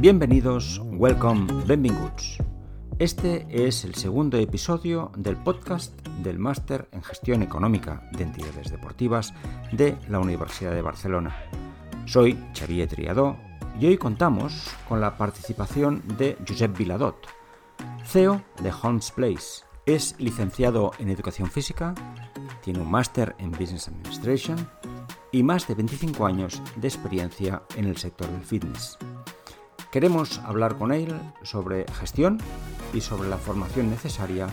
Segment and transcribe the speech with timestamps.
[0.00, 2.38] Bienvenidos, welcome, benvinguts.
[2.98, 5.92] Este es el segundo episodio del podcast
[6.22, 9.34] del Máster en Gestión Económica de Entidades Deportivas
[9.72, 11.36] de la Universidad de Barcelona.
[12.06, 13.36] Soy Xavier Triadó
[13.78, 17.26] y hoy contamos con la participación de Josep Viladot,
[18.06, 19.66] CEO de Holmes Place.
[19.84, 21.94] Es licenciado en Educación Física,
[22.62, 24.56] tiene un máster en Business Administration
[25.30, 28.96] y más de 25 años de experiencia en el sector del fitness.
[29.90, 31.12] Queremos hablar con él
[31.42, 32.38] sobre gestión
[32.94, 34.46] y sobre la formación necesaria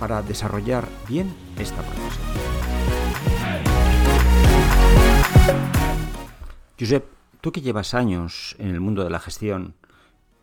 [0.00, 2.26] para desarrollar bien esta profesión.
[6.78, 7.04] Josep,
[7.40, 9.74] tú que llevas años en el mundo de la gestión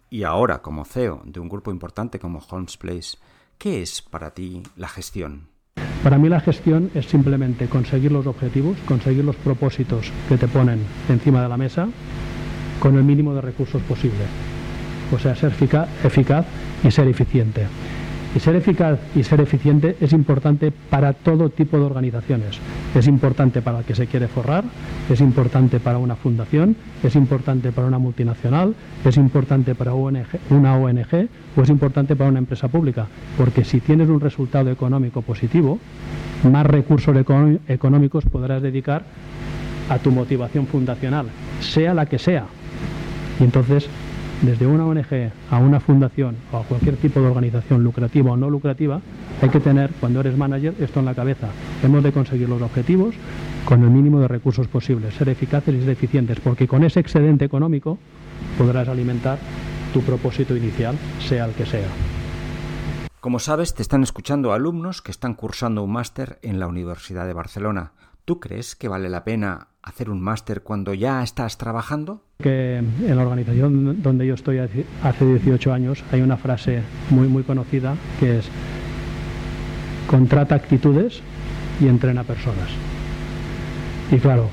[0.10, 3.18] y ahora como CEO de un grupo importante como Holmes Place,
[3.58, 5.50] ¿qué es para ti la gestión?
[6.04, 10.80] Para mí la gestión es simplemente conseguir los objetivos, conseguir los propósitos que te ponen
[11.10, 11.90] encima de la mesa
[12.80, 14.26] con el mínimo de recursos posible.
[15.14, 16.46] O sea, ser eficaz,
[16.84, 17.66] y ser eficiente.
[18.36, 22.60] Y ser eficaz y ser eficiente es importante para todo tipo de organizaciones.
[22.94, 24.66] Es importante para el que se quiere forrar,
[25.10, 31.30] es importante para una fundación, es importante para una multinacional, es importante para una ONG
[31.56, 33.08] o es importante para una empresa pública.
[33.38, 35.80] Porque si tienes un resultado económico positivo,
[36.44, 37.16] más recursos
[37.68, 39.04] económicos podrás dedicar
[39.90, 41.28] a tu motivación fundacional,
[41.62, 42.46] sea la que sea.
[43.40, 43.88] Y entonces,
[44.42, 48.50] desde una ONG a una fundación o a cualquier tipo de organización lucrativa o no
[48.50, 49.02] lucrativa,
[49.42, 51.48] hay que tener, cuando eres manager, esto en la cabeza.
[51.84, 53.16] Hemos de conseguir los objetivos
[53.66, 57.46] con el mínimo de recursos posibles, ser eficaces y ser eficientes, porque con ese excedente
[57.46, 57.98] económico
[58.58, 59.38] podrás alimentar
[59.94, 61.88] tu propósito inicial, sea el que sea.
[63.20, 67.34] Como sabes, te están escuchando alumnos que están cursando un máster en la Universidad de
[67.34, 67.92] Barcelona.
[68.28, 72.26] ¿Tú crees que vale la pena hacer un máster cuando ya estás trabajando?
[72.40, 77.44] Que en la organización donde yo estoy hace 18 años hay una frase muy muy
[77.44, 78.50] conocida que es
[80.08, 81.22] contrata actitudes
[81.80, 82.70] y entrena personas.
[84.12, 84.50] Y claro,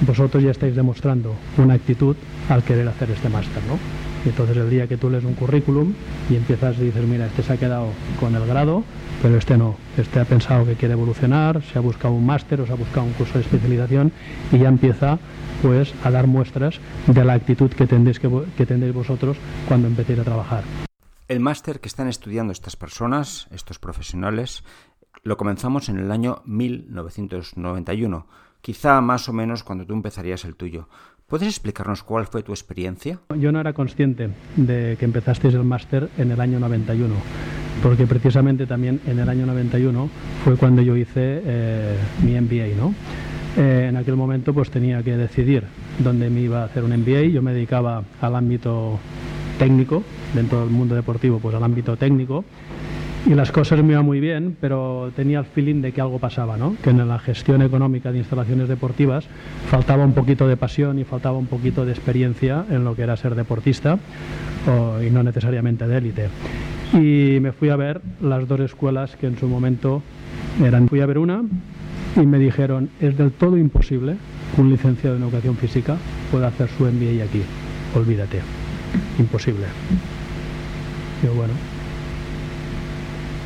[0.00, 2.16] vosotros ya estáis demostrando una actitud
[2.48, 4.05] al querer hacer este máster, ¿no?
[4.26, 5.94] Entonces el día que tú lees un currículum
[6.28, 7.88] y empiezas y dices, mira, este se ha quedado
[8.20, 8.82] con el grado,
[9.22, 12.66] pero este no, este ha pensado que quiere evolucionar, se ha buscado un máster o
[12.66, 14.12] se ha buscado un curso de especialización
[14.52, 15.18] y ya empieza
[15.62, 19.36] pues a dar muestras de la actitud que tendréis, que, que tendréis vosotros
[19.68, 20.64] cuando empecéis a trabajar.
[21.28, 24.62] El máster que están estudiando estas personas, estos profesionales,
[25.22, 28.26] lo comenzamos en el año 1991,
[28.60, 30.88] quizá más o menos cuando tú empezarías el tuyo.
[31.28, 33.18] ¿Puedes explicarnos cuál fue tu experiencia?
[33.36, 37.12] Yo no era consciente de que empezasteis el máster en el año 91,
[37.82, 40.08] porque precisamente también en el año 91
[40.44, 42.94] fue cuando yo hice eh, mi MBA, ¿no?
[43.56, 45.64] Eh, en aquel momento pues tenía que decidir
[45.98, 47.22] dónde me iba a hacer un MBA.
[47.22, 49.00] Yo me dedicaba al ámbito
[49.58, 52.44] técnico, dentro del mundo deportivo, pues al ámbito técnico
[53.26, 56.56] y las cosas me iban muy bien, pero tenía el feeling de que algo pasaba,
[56.56, 56.76] ¿no?
[56.82, 59.26] que en la gestión económica de instalaciones deportivas
[59.68, 63.16] faltaba un poquito de pasión y faltaba un poquito de experiencia en lo que era
[63.16, 63.98] ser deportista
[65.04, 66.28] y no necesariamente de élite.
[66.92, 70.02] Y me fui a ver las dos escuelas que en su momento
[70.64, 70.88] eran.
[70.88, 71.42] Fui a ver una
[72.16, 74.16] y me dijeron, es del todo imposible
[74.54, 75.96] que un licenciado en educación física
[76.30, 77.42] pueda hacer su MBA aquí.
[77.94, 78.40] Olvídate.
[79.18, 79.66] Imposible.
[81.22, 81.54] Yo, bueno,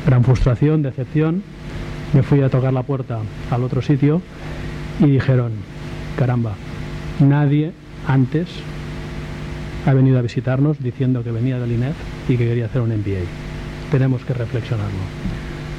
[0.05, 1.43] gran frustración, decepción.
[2.13, 3.19] Me fui a tocar la puerta
[3.49, 4.21] al otro sitio
[4.99, 5.51] y dijeron,
[6.17, 6.53] caramba,
[7.19, 7.71] nadie
[8.07, 8.49] antes
[9.85, 11.95] ha venido a visitarnos diciendo que venía del INEF
[12.27, 13.21] y que quería hacer un MBA.
[13.91, 14.99] Tenemos que reflexionarlo.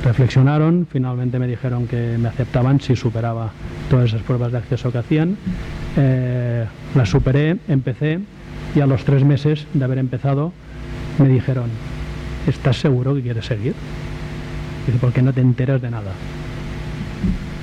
[0.05, 3.53] Reflexionaron, finalmente me dijeron que me aceptaban si superaba
[3.89, 5.37] todas esas pruebas de acceso que hacían.
[5.97, 8.19] Eh, las superé, empecé
[8.75, 10.53] y a los tres meses de haber empezado
[11.19, 11.67] me dijeron,
[12.49, 13.75] ¿estás seguro que quieres seguir?
[14.87, 16.13] Dice, ¿por qué no te enteras de nada?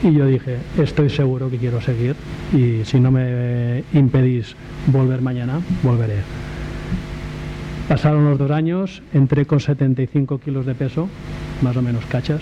[0.03, 2.15] Y yo dije, estoy seguro que quiero seguir
[2.53, 4.55] y si no me impedís
[4.87, 6.19] volver mañana, volveré.
[7.89, 11.09] Pasaron los dos años, entré con 75 kilos de peso,
[11.61, 12.41] más o menos cachas,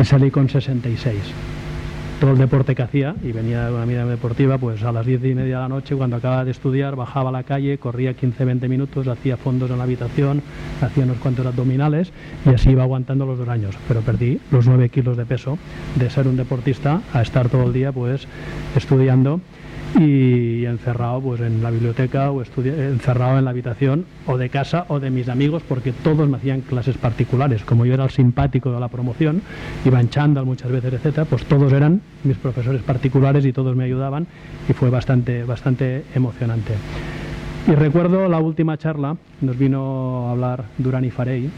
[0.00, 1.16] y salí con 66
[2.20, 5.24] todo el deporte que hacía y venía de una vida deportiva, pues a las 10
[5.24, 8.68] y media de la noche, cuando acababa de estudiar, bajaba a la calle, corría 15-20
[8.68, 10.42] minutos, hacía fondos en la habitación,
[10.80, 12.12] hacía unos cuantos abdominales
[12.44, 13.76] y así iba aguantando los dos años.
[13.86, 15.58] Pero perdí los 9 kilos de peso
[15.96, 18.26] de ser un deportista a estar todo el día pues
[18.76, 19.40] estudiando
[19.94, 25.00] y encerrado pues en la biblioteca o encerrado en la habitación o de casa o
[25.00, 27.62] de mis amigos porque todos me hacían clases particulares.
[27.62, 29.42] Como yo era el simpático de la promoción
[29.84, 33.84] iba en chándal muchas veces etcétera pues todos eran mis profesores particulares y todos me
[33.84, 34.26] ayudaban
[34.68, 36.74] y fue bastante bastante emocionante.
[37.68, 41.50] Y recuerdo la última charla, nos vino a hablar Durani Farey,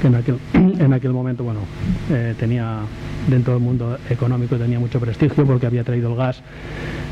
[0.00, 1.60] que en aquel, en aquel momento, bueno,
[2.08, 2.82] eh, tenía
[3.28, 6.42] dentro del mundo económico tenía mucho prestigio porque había traído el gas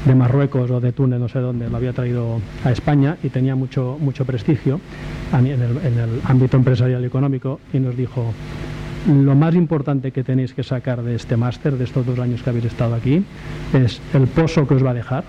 [0.05, 3.55] de Marruecos o de Túnez, no sé dónde, lo había traído a España y tenía
[3.55, 4.81] mucho, mucho prestigio
[5.33, 8.33] en el, en el ámbito empresarial y económico y nos dijo,
[9.07, 12.51] lo más importante que tenéis que sacar de este máster, de estos dos años que
[12.51, 13.25] habéis estado aquí,
[13.73, 15.25] es el pozo que os va a dejar,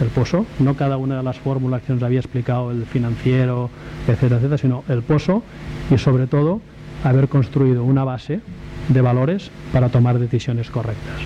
[0.00, 3.70] el pozo, no cada una de las fórmulas que nos había explicado el financiero,
[4.06, 5.42] etcétera, etcétera, sino el pozo
[5.90, 6.60] y sobre todo
[7.04, 8.40] haber construido una base
[8.88, 11.20] de valores para tomar decisiones correctas.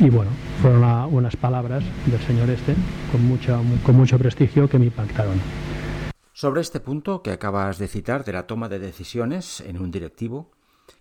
[0.00, 0.30] Y bueno,
[0.60, 0.82] fueron
[1.14, 2.74] unas palabras del señor este
[3.10, 5.40] con, mucha, con mucho prestigio que me impactaron.
[6.32, 10.50] Sobre este punto que acabas de citar de la toma de decisiones en un directivo,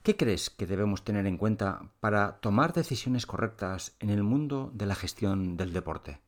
[0.03, 4.85] ¿qué crees que debemos tener en cuenta para tomar decisiones correctas en el mundo de
[4.85, 6.19] la gestión del deporte?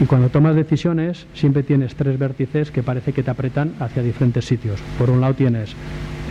[0.00, 4.44] Y cuando tomas decisiones siempre tienes tres vértices que parece que te apretan hacia diferentes
[4.44, 4.80] sitios.
[4.98, 5.74] Por un lado tienes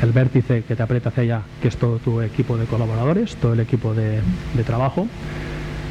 [0.01, 3.53] el vértice que te aprieta hacia allá, que es todo tu equipo de colaboradores, todo
[3.53, 4.19] el equipo de,
[4.65, 5.07] trabajo,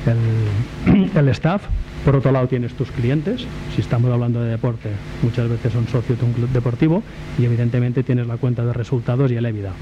[0.07, 1.63] el, el, staff.
[2.05, 4.91] Por otro lado tienes tus clientes, si estamos hablando de deporte,
[5.23, 7.03] muchas veces son socios de un club deportivo
[7.39, 9.73] y evidentemente tienes la cuenta de resultados y el EBITDA.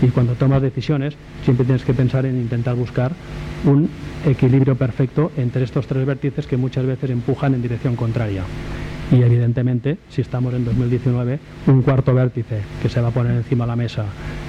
[0.00, 3.12] Y cuando tomas decisiones siempre tienes que pensar en intentar buscar
[3.64, 3.90] un
[4.24, 8.44] equilibrio perfecto entre estos tres vértices que muchas veces empujan en dirección contraria.
[9.10, 13.64] Y evidentemente, si estamos en 2019, un cuarto vértice que se va a poner encima
[13.64, 14.04] de la mesa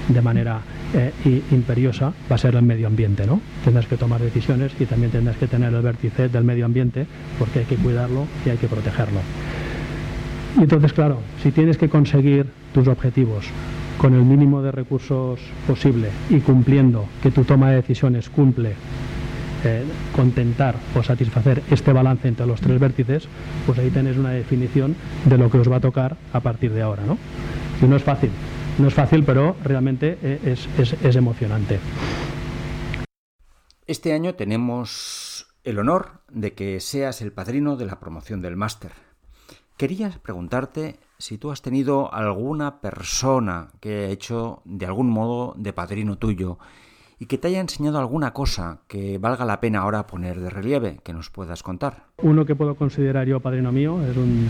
[0.08, 0.60] de manera
[0.92, 1.12] eh,
[1.50, 3.40] imperiosa va a ser el medio ambiente, ¿no?
[3.64, 7.06] Tendrás que tomar decisiones y también tendrás que tener el vértice del medio ambiente
[7.38, 9.20] porque hay que cuidarlo y hay que protegerlo.
[10.58, 13.46] Y entonces, claro, si tienes que conseguir tus objetivos
[13.96, 18.74] con el mínimo de recursos posible y cumpliendo que tu toma de decisiones cumple
[19.64, 19.84] eh,
[20.14, 23.28] contentar o satisfacer este balance entre los tres vértices,
[23.66, 26.82] pues ahí tenéis una definición de lo que os va a tocar a partir de
[26.82, 27.04] ahora.
[27.04, 27.18] ¿no?
[27.82, 28.30] Y no es fácil,
[28.78, 31.78] no es fácil, pero realmente eh, es, emocionante.
[33.86, 38.92] Este año tenemos el honor de que seas el padrino de la promoción del máster.
[39.76, 45.72] Quería preguntarte si tú has tenido alguna persona que ha hecho de algún modo de
[45.72, 46.58] padrino tuyo
[47.20, 51.00] y que te haya enseñado alguna cosa que valga la pena ahora poner de relieve,
[51.04, 52.06] que nos puedas contar.
[52.22, 54.48] Uno que puedo considerar yo padrino mío es un,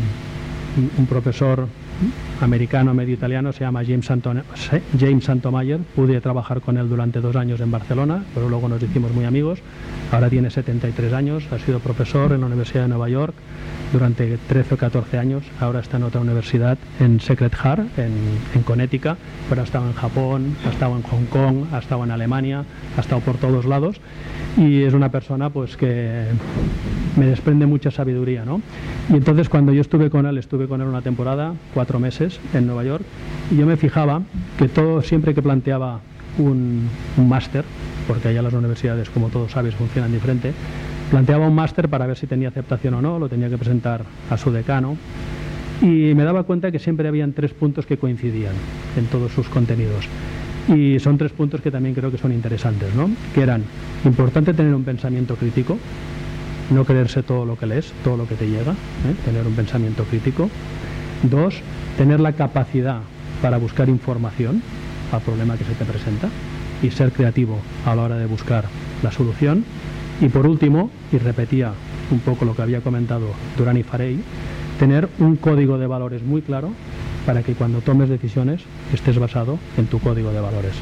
[1.08, 1.66] profesor
[2.40, 4.06] americano medio italiano, se llama James,
[4.98, 5.80] James Santomayer.
[5.96, 9.58] Pude trabajar con él durante dos años en Barcelona, pero luego nos hicimos muy amigos.
[10.12, 13.34] Ahora tiene 73 años, ha sido profesor en la Universidad de Nueva York
[13.92, 15.44] durante 13 o 14 años.
[15.60, 18.12] Ahora está en otra universidad, en Secret Heart, en,
[18.54, 19.16] en Connecticut,
[19.48, 22.64] pero ha estado en Japón, ha estado en Hong Kong, ha estado en Alemania,
[22.96, 24.00] ha estado por todos lados
[24.56, 26.24] y es una persona pues que
[27.16, 28.60] me desprende mucha sabiduría, ¿no?
[29.08, 32.66] Y entonces cuando yo estuve con él, estuve con él una temporada, cuatro meses en
[32.66, 33.04] Nueva York,
[33.50, 34.22] y yo me fijaba
[34.58, 36.00] que todo, siempre que planteaba
[36.38, 37.64] un, un máster,
[38.06, 40.52] porque allá las universidades, como todos sabes, funcionan diferente,
[41.10, 44.36] planteaba un máster para ver si tenía aceptación o no, lo tenía que presentar a
[44.36, 44.96] su decano,
[45.82, 48.54] y me daba cuenta que siempre habían tres puntos que coincidían
[48.96, 50.06] en todos sus contenidos.
[50.68, 53.10] Y son tres puntos que también creo que son interesantes, ¿no?
[53.34, 53.64] Que eran
[54.04, 55.78] importante tener un pensamiento crítico,
[56.70, 59.14] no creerse todo lo que lees, todo lo que te llega, ¿eh?
[59.24, 60.48] tener un pensamiento crítico.
[61.22, 61.60] Dos,
[61.98, 63.00] tener la capacidad
[63.42, 64.62] para buscar información
[65.12, 66.28] al problema que se te presenta
[66.82, 68.64] y ser creativo a la hora de buscar
[69.02, 69.64] la solución.
[70.20, 71.72] Y por último, y repetía
[72.10, 74.22] un poco lo que había comentado Durani Farey,
[74.78, 76.72] tener un código de valores muy claro
[77.24, 78.62] para que cuando tomes decisiones
[78.92, 80.74] estés basado en tu código de valores.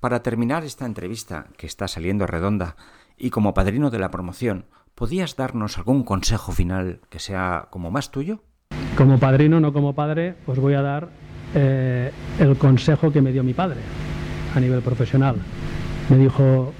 [0.00, 2.76] Para terminar esta entrevista, que está saliendo redonda,
[3.16, 4.64] y como padrino de la promoción,
[4.94, 8.42] ¿podías darnos algún consejo final que sea como más tuyo?
[8.96, 11.08] Como padrino, no como padre, os voy a dar
[11.54, 13.80] eh, el consejo que me dio mi padre
[14.54, 15.36] a nivel profesional.
[16.10, 16.72] Me dijo,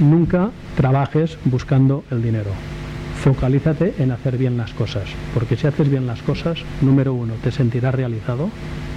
[0.00, 2.50] nunca trabajes buscando el dinero,
[3.22, 7.50] focalízate en hacer bien las cosas, porque si haces bien las cosas, número uno, te
[7.50, 8.48] sentirás realizado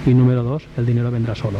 [0.06, 1.58] y número dos, el dinero vendrá solo.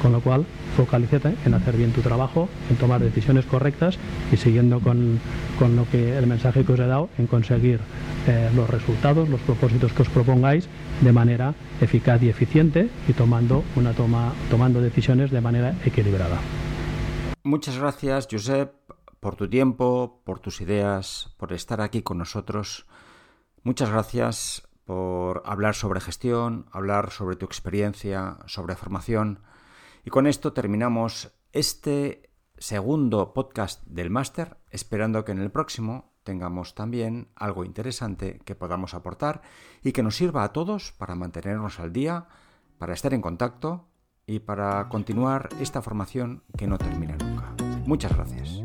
[0.00, 0.44] Con lo cual,
[0.76, 3.98] focalízate en hacer bien tu trabajo, en tomar decisiones correctas
[4.32, 5.20] y siguiendo con,
[5.60, 7.78] lo que el mensaje que os he dado, en conseguir
[8.26, 10.66] eh, los resultados, los propósitos que os propongáis
[11.02, 16.38] de manera eficaz y eficiente y tomando, una toma, tomando decisiones de manera equilibrada.
[17.44, 18.72] Muchas gracias, Josep
[19.22, 22.86] por tu tiempo, por tus ideas, por estar aquí con nosotros.
[23.62, 29.38] Muchas gracias por hablar sobre gestión, hablar sobre tu experiencia, sobre formación.
[30.04, 36.74] Y con esto terminamos este segundo podcast del máster, esperando que en el próximo tengamos
[36.74, 39.42] también algo interesante que podamos aportar
[39.84, 42.26] y que nos sirva a todos para mantenernos al día,
[42.76, 43.86] para estar en contacto
[44.26, 47.21] y para continuar esta formación que no termina nunca.
[47.86, 48.62] Muchas gracias.